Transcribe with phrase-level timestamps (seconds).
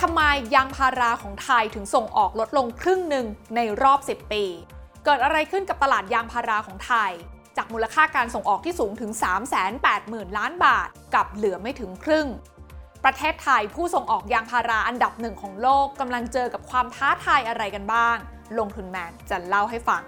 [0.00, 0.22] ทำไม
[0.54, 4.44] ยางพาราของไทยถึงส่งออกลดลงครึ่งหนึ่งในรอบ 10 ปี
[5.04, 7.12] เกิดอะไรขึ้นกับตลาดยางพาราของไทย
[7.56, 9.10] จากมูลค่าการส่งออกที่สูงถึง
[9.74, 12.26] 380,000 ล้านบาท กับเหลือไม่ถึงครึ่ง
[13.04, 18.16] ประเทศไทยผู้ส่งออกยางพาราอันดับหนึ่งของโลกกำลังเจอกับความท้าทายอะไรกันบ้าง
[18.58, 20.02] ลงทุนแมนจะเล่าให้ฟัง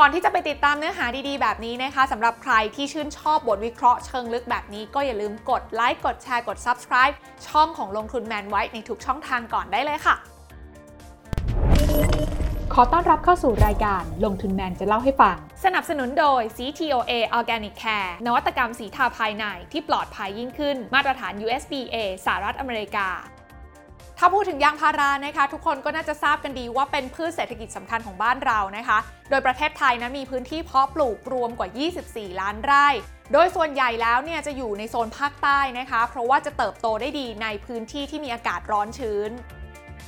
[0.00, 7.14] ก่อนที่จะไปติดตามเนื้อหาดีๆ แบบนี้นะคะสำหรับใครที่ชื่นชอบบทวิเคราะห์เชิงลึกแบบนี้ ก็อย่าลืมกดไลค์กดแชร์กด Subscribe
[7.48, 10.16] ช่องของลงทุนแมนไว้ในทุกช่องทางก่อนได้เลยค่ะ
[12.74, 23.08] ขอต้อนรับเข้าสู่รายการลงทุนแมนจะเล่าให้ฟัง สนับสนุนโดย CTOA Organic Care นวัตกรรมสีทาภายในที่ปลอดภัยยิ่งขึ้น มาตรฐาน USDA สหรัฐอเมริกา
[24.18, 28.98] ถ้าพูดถึงยางพารานะคะ ทุกคนก็น่าจะทราบกันดีว่าเป็นพืชเศรษฐกิจสำคัญของบ้านเรานะคะ
[29.30, 31.68] โดยประเทศไทยนั้นมีพื้นที่เพาะปลูกรวมกว่า
[32.04, 32.88] 24 ล้านไร่
[33.32, 39.30] โดยส่วนใหญ่แล้วเนี่ยจะอยู่ในโซนภาคใต้นะคะ เพราะว่าจะเติบโตได้ดีในพื้นที่ที่มีอากาศร้อนชื้น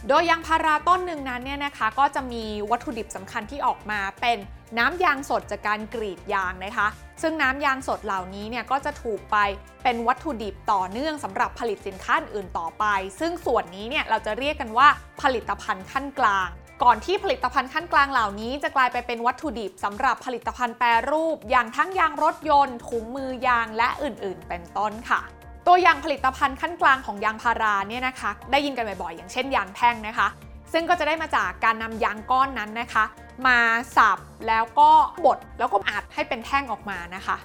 [0.07, 4.39] โดยยางพาราต้นหนึ่งนั้นเนี่ยนะคะก็จะมีวัตถุดิบสำคัญที่ออกมาเป็น
[4.79, 6.89] น้ำยางสดจากการกรีดยางนะคะ
[7.23, 9.37] ซึ่งน้ำยางสดเหล่านี้เนี่ยก็จะถูกไป
[9.85, 12.85] เป็นวัตถุดิบต่อเนื่องสำหรับผลิตสินค้าอื่นต่อไป
[13.21, 14.89] ซึ่งส่วนนี้เนี่ยเราจะเรียกกันว่า
[15.23, 16.49] ผลิตภัณฑ์ขั้นกลาง
[16.83, 25.21] ก่อนที่ผลิตภัณฑ์ขั้นกลางเหล่านี้ จะกลายไปเป็นวัตถุดิบสำหรับผลิตภัณฑ์แปรรูป อย่างทั้งยางรถยนต์ถุงมือยางและอื่น ๆ เป็นต้นค่ะ
[25.69, 30.29] ตัวอย่างผลิตภัณฑ์ขั้นกลางของยางพาราเนี่ยนะคะ ได้ยินกันบ่อยๆ อย่างเช่นยางแท่งนะคะ
[30.73, 33.05] ซึ่งก็จะได้มาจากการนำยางก้อนนั้นนะคะ
[33.47, 33.59] มา
[33.97, 34.91] สับแล้วก็
[35.25, 37.37] บดแล้วก็อัดให้เป็นแท่งออกมานะคะ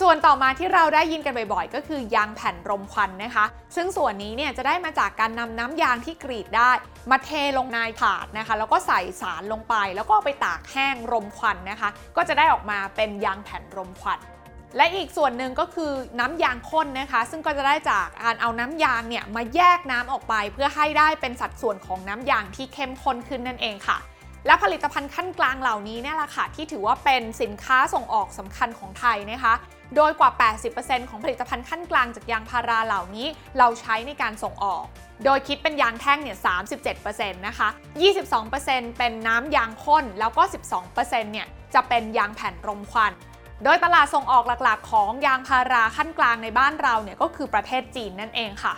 [0.00, 3.44] ส่วนต่อมาที่เราได้ยินกันบ่อยๆ ก็คือยางแผ่นรมควันนะคะ
[3.76, 6.70] ซึ่งส่วนนี้เนี่ยจะได้มาจากการนำน้ำยางที่กรีดได้
[7.10, 14.20] มาเทลงในถาดนะคะ แล้วก็ใส่สารลงไป แล้วก็ไปตากแห้งรมควันนะคะ ก็จะได้ออกมาเป็นยางแผ่นรมควัน
[14.76, 23.98] และอีกส่วนหนึ่งก็คือน้ำยางข้นนะคะ ซึ่งก็จะได้จากการเอาน้ำยางเนี่ยมาแยกน้ำออกไป เพื่อให้ได้เป็นสัดส่วนของน้ำยางที่เข้มข้นขึ้นนั่นเองค่ะ
[24.46, 29.54] และผลิตภัณฑ์ขั้นกลางเหล่านี้เนี่ยแหละค่ะที่ถือว่าเป็นสินค้าส่งออกสำคัญของไทยนะคะ
[29.96, 30.30] โดยกว่า
[30.70, 33.26] 80%ของผลิตภัณฑ์ขั้นกลางจากยางพาราเหล่านี้
[33.58, 34.84] เราใช้ในการส่งออก
[35.24, 36.38] โดยคิดเป็นยางแท่งเนี่ย
[36.86, 37.68] 37%นะคะ
[38.32, 40.42] 22%เป็นน้ำยางข้น แล้วก็
[40.82, 43.12] 12%เนี่ยจะเป็นยางแผ่นรมควัน
[43.64, 48.74] โดยตลาดส่งออกหลักๆ ของยางพาราขั้นกลางในบ้านเราเนี่ยก็คือประเทศจีนนั่นเองค่ะ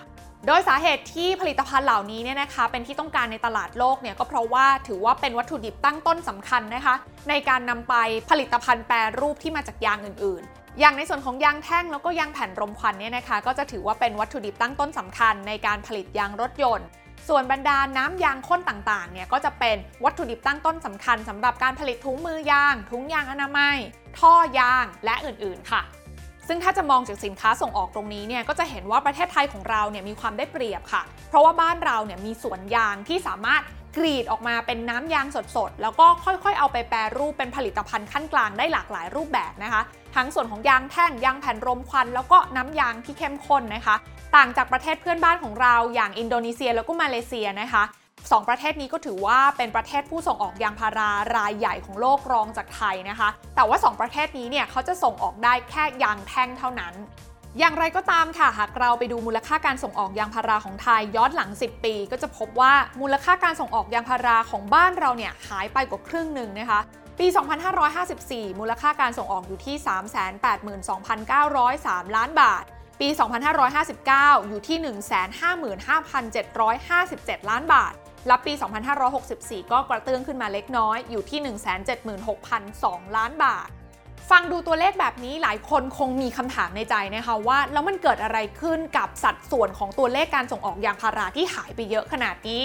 [0.47, 6.95] โดยสาเหตุที่ผลิตภัณฑ์เหล่านี้เนี่ยนะคะ เป็นที่ต้องการในตลาดโลกเนี่ยก็เพราะว่าถือว่าเป็นวัตถุดิบตั้งต้นสำคัญนะคะ
[7.29, 7.95] ในการนำไป
[8.31, 16.87] ผลิตภัณฑ์แปรรูปที่มาจากยางอื่นๆ อย่างในส่วนของยางแท่งแล้วก็ยางแผ่นรมควันเนี่ยนะคะ ก็จะถือว่าเป็นวัตถุดิบตั้งต้นสำคัญในการผลิตยางรถยนต์
[17.29, 23.77] ส่วนบรรดาน้ำยางข้นต่างๆ เนี่ยก็จะเป็นวัตถุดิบตั้งต้นสำคัญสำหรับการผลิตถุงมือยาง ถุงยางอนามัย
[24.19, 25.83] ท่อยางและอื่นๆค่ะ
[26.49, 33.63] ซึ่งถ้าจะมองจากสินค้าส่งออกตรงนี้เนี่ยก็จะเห็นว่าประเทศไทยของเราเนี่ยมีความได้เปรียบค่ะ เพราะว่าบ้านเราเนี่ยมีสวนยางที่สามารถ
[33.97, 35.27] กรีดออกมาเป็นน้ำยาง
[35.57, 39.83] สดๆ แล้วก็ค่อยๆ เอาไปแปรรูปเป็นผลิตภัณฑ์ขั้นกลางได้หลากหลายรูปแบบนะคะ
[40.17, 43.97] ทั้งส่วนของยางแท่งยางแผ่นรมควัน แล้วก็น้ำยางที่เข้มข้นนะคะ
[44.37, 47.85] ต่างจากประเทศเพื่อนบ้านของเราอย่างอินโดนีเซียแล้วก็มาเลเซียนะคะ
[48.31, 56.95] สองประเทศนี้ก็ถือว่าเป็นประเทศผู้ส่งออกยางพารารายใหญ่ของโลกรองจากไทยนะคะ แต่ว่า 2 ประเทศนี้เนี่ยเขาจะส่งออกได้แค่ยางแท่งเท่านั้น
[57.59, 66.81] อย่างไรก็ตามค่ะ หากเราไปดูมูลค่าการส่งออกยางพาราของไทยย้อนหลัง 10 ปี ก็จะพบว่ามูลค่าการส่งออกยางพาราของบ้านเราเนี่ยหายไปกว่าครึ่งหนึ่งนะคะ
[67.19, 67.27] ปี
[67.93, 69.77] 2554 มูลค่าการส่งออกอยู่ที่
[70.97, 72.65] 382,903 ล้านบาท
[73.01, 73.09] ปี
[73.79, 74.79] 2559 อยู่ที่
[76.35, 77.93] 155,757 ล้านบาท
[78.27, 78.53] และปี
[79.13, 81.41] 2564 ก็กระเตื้องขึ้นมาเล็กน้อย อยู่ที่
[82.29, 83.69] 176,002 ล้านบาท
[84.31, 92.63] ฟังดูตัวเลขแบบนี้หลายคนคงมีคำถามในใจนะคะว่า แล้วมันเกิดอะไรขึ้นกับสัดส่วนของตัวเลขการส่งออกยางพาราที่หายไปเยอะขนาดนี้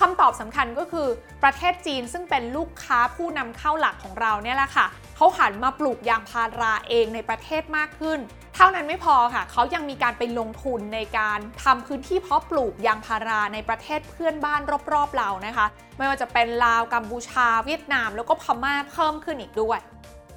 [0.00, 1.08] คำตอบสำคัญก็คือ
[1.42, 4.86] ประเทศจีนซึ่งเป็นลูกค้าผู้นำเข้าหลักของเราเนี่ยแหละค่ะ
[5.16, 8.18] เขาหันมาปลูกยางพาราเองในประเทศมากขึ้น
[8.64, 14.60] ท่านั้นไม่พอค่ะ เขายังมีการไปลงทุนในการทำพื้นที่เพาะปลูกยางพาราในประเทศเพื่อนบ้าน
[14.92, 15.66] รอบๆเรานะคะ
[15.98, 19.78] ไม่ว่าจะเป็นลาวกัมพูชา เวียดนาม แล้วก็พม่าเพิ่มขึ้นอีกด้วย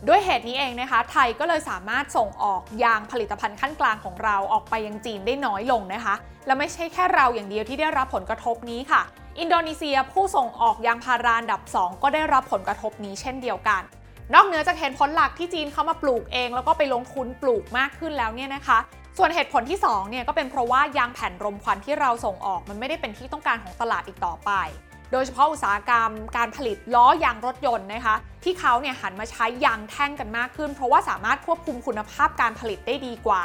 [0.08, 6.16] ด้วยเหตุนี้เองนะคะ ไทยก็เลยสามารถส่งออกยางผลิตภัณฑ์ขั้นกลางของเราออกไปยังจีนได้น้อยลงนะคะ
[6.46, 9.02] และไม่ใช่แค่เราอย่างเดียวที่ได้รับผลกระทบนี้ค่ะ
[9.40, 13.84] อินโดนีเซียผู้ส่งออกยางพาราอันดับ 2 ก็ได้รับผลกระทบนี้เช่นเดียวกัน
[14.34, 18.80] นอกเหนือจากเหตุผลหลักที่จีนเข้ามาปลูกเอง แล้วก็ไปลงทุนปลูกมากขึ้นแล้วเนี่ยนะคะ
[19.18, 24.52] ส่วนเหตุผลที่2เนี่ยก็เป็นเพราะว่ายางแผ่นรมควันที่เราส่งออก มันไม่ได้เป็นที่ต้องการของตลาดอีกต่อไป
[25.12, 33.44] โดยเฉพาะอุตสาหกรรมการผลิตล้อยางรถยนต์นะคะ ที่เขาเนี่ยหันมาใช้ยางแท่งกันมากขึ้น เพราะว่าสามารถควบคุมคุณภาพการผลิตได้ดีกว่า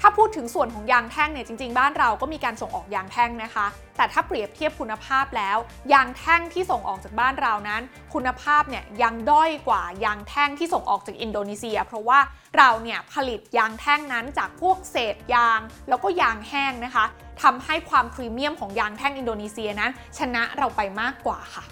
[0.00, 3.66] ถ้าพูดถึงส่วนของยางแท่งเนี่ยจริงๆ บ้านเราก็มีการส่งออกยางแท่งนะคะ
[3.96, 5.58] แต่ถ้าเปรียบเทียบคุณภาพแล้ว
[5.92, 7.82] ยางแท่งที่ส่งออกจากบ้านเรานั้น
[8.14, 12.18] คุณภาพเนี่ยยังด้อยกว่ายางแท่งที่ส่งออกจากอินโดนีเซีย เพราะว่า
[12.56, 17.04] เราเนี่ยผลิตยางแท่งนั้นจากพวกเศษยาง แล้วก็ยางแห้งนะคะ
[17.42, 21.64] ทำให้ความพรีเมียมของยางแท่งอินโดนีเซียนั้น ชนะเราไปมากกว่าค่ะ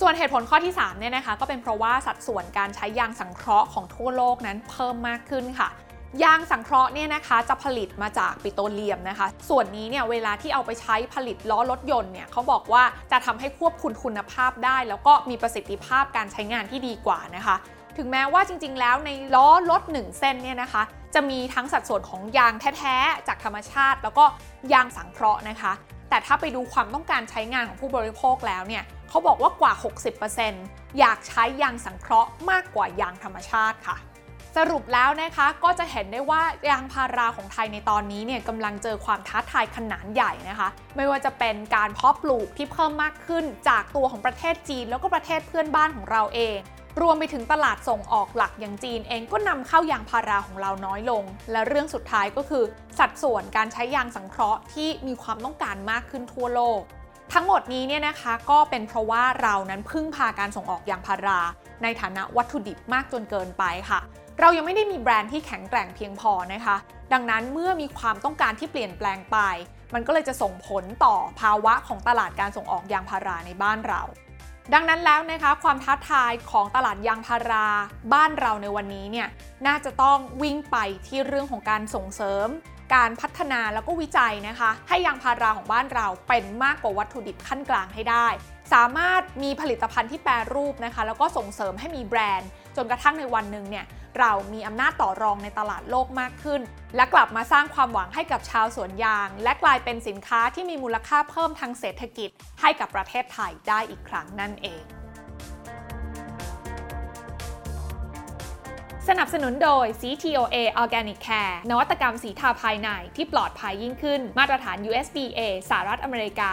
[0.00, 5.68] ส่วนเหตุผลข้อที่3เนี่ยนะคะก็เป็นเพราะว่าสัดส่วนการใช้ยางสังเคราะห์ของทั่วโลกนั้นเพิ่มมากขึ้นค่ะ
[6.24, 12.82] ยางสังเคราะห์เนี่ยนะคะจะผลิตมาจากปิโตรเลียมนะคะ ส่วนนี้เนี่ยเวลาที่เอาไปใช้ผลิตล้อรถยนต์เนี่ยเขาบอกว่า
[13.12, 17.56] จะทำให้ควบคุมคุณภาพได้ แล้วก็มีประสิทธิภาพการใช้งานที่ดีกว่านะคะ
[17.96, 20.82] ถึงแม้ว่าจริง ๆ แล้วในล้อรถ1เส้นเนี่ยนะคะ
[21.14, 24.24] จะมีทั้งสัดส่วนของยางแท้ๆจากธรรมชาติ แล้วก็
[24.72, 25.72] ยางสังเคราะห์นะคะ
[26.10, 29.72] แต่ถ้าไปดูความต้องการใช้งานของผู้บริโภคแล้วเนี่ยเขาบอกว่ากว่า
[30.36, 33.96] 60%อยากใช้ยางสังเคราะห์มากกว่ายางธรรมชาติค่ะ
[34.56, 46.56] สรุปแล้วนะคะก็จะเห็นได้ว่ายางพาราของไทยในตอนนี้เนี่ยกำลังเจอความท้าทายขนาดใหญ่นะคะ ไม่ว่าจะเป็นการเพาะปลูกที่เพิ่มมากขึ้นจากตัวของประเทศจีน แล้วก็ประเทศเพื่อนบ้านของเราเอง
[47.00, 52.64] รวมไปถึงตลาดส่งออกหลักอย่างจีนเองก็นำเข้ายางพาราของเราน้อยลง และเรื่องสุดท้ายก็คือ
[52.98, 56.80] สัดส่วนการใช้ยางสังเคราะห์ที่มีความต้องการมากขึ้นทั่วโลก
[57.32, 61.40] ทั้งหมดนี้เนี่ยนะคะก็เป็นเพราะว่าเรานั้นพึ่งพาการส่งออกยางพารา
[61.82, 64.00] ในฐานะวัตถุดิบมากจนเกินไปค่ะ
[64.40, 66.76] เรายังไม่ได้มีแบรนด์ที่แข็งแกร่งเพียงพอนะคะ
[67.12, 69.38] ดังนั้นเมื่อมีความต้องการที่เปลี่ยนแปลงไป
[69.94, 74.02] มันก็เลยจะส่งผลต่อภาวะของตลาดการส่งออกยางพาราในบ้านเรา
[74.74, 77.66] ดังนั้นแล้วนะคะความท้าทายของตลาดยางพารา
[78.14, 79.28] บ้านเราในวันนี้เนี่ย
[79.66, 82.48] น่าจะต้องวิ่งไปที่เรื่องของการส่งเสริม
[82.96, 88.26] การพัฒนาแล้วก็วิจัยนะคะ ให้ยางพาราของบ้านเราเป็นมากกว่าวัตถุดิบขั้นกลางให้ได้
[88.72, 93.86] สามารถมีผลิตภัณฑ์ที่แปรรูปนะคะ แล้วก็ส่งเสริมให้มีแบรนด์ จนกระทั่งในวันหนึ่งเนี่ย
[94.18, 96.60] เรามีอำนาจต่อรองในตลาดโลกมากขึ้น
[96.96, 104.95] และกลับมาสร้างความหวังให้กับชาวสวนยาง และกลายเป็นสินค้าที่มีมูลค่าเพิ่มทางเศรษฐกิจ ให้กับประเทศไทยได้อีกครั้งนั่นเอง
[109.12, 116.52] สนับสนุนโดย CTOA Organic Care นวัตกรรมสีทาภายในที่ปลอดภัยยิ่งขึ้น มาตรฐาน USDA สหรัฐอเมริกา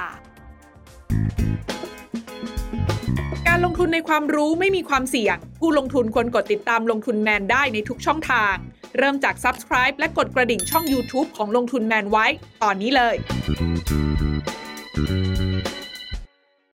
[3.47, 8.55] การลงทุนในความรู้ไม่มีความเสี่ยง ผู้ลงทุนควรกดติดตามลงทุนแมนได้ในทุกช่องทาง
[8.97, 12.25] เริ่มจาก Subscribe และกดกระดิ่งช่อง YouTube ของลงทุนแมนไว้
[12.63, 13.15] ตอนนี้เลย